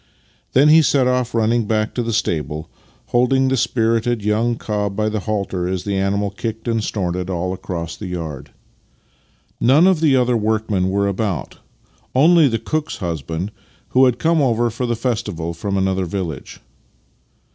Then 0.53 0.69
he 0.69 0.81
set 0.81 1.05
off 1.05 1.35
running 1.35 1.65
back 1.67 1.93
to 1.93 2.01
the 2.01 2.11
stable, 2.11 2.67
holding 3.09 3.47
tlie 3.49 3.57
spirited 3.59 4.25
young 4.25 4.55
cob 4.55 4.95
by 4.95 5.09
the 5.09 5.19
halter 5.29 5.67
as 5.67 5.83
the 5.83 5.95
animal 5.95 6.31
kicked 6.31 6.67
and 6.67 6.83
snorted 6.83 7.29
all 7.29 7.53
across 7.53 8.01
Master 8.01 8.05
and 8.05 8.11
Man 8.13 8.21
5 8.21 8.29
the 8.31 8.33
yard. 8.33 8.51
None 9.59 9.85
of 9.85 9.99
the 9.99 10.15
other 10.15 10.35
workmen 10.35 10.89
were 10.89 11.07
about— 11.07 11.59
only 12.25 12.47
the 12.47 12.57
cook's 12.57 12.97
husband, 12.97 13.51
who 13.89 14.05
had 14.05 14.17
come 14.17 14.41
over 14.41 14.71
for 14.71 14.87
the 14.87 14.95
festival 14.95 15.53
from 15.53 15.77
another 15.77 16.05
village. 16.07 16.61